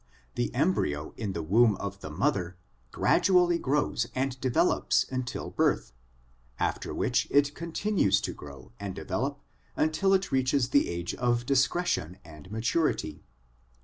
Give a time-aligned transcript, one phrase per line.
[0.33, 2.57] The embryo in the womb of the mother
[2.91, 5.93] gradually grows and develops until birth,
[6.57, 9.39] after which it continues to grow and develop
[9.75, 13.21] until it reaches the age of discretion and maturity.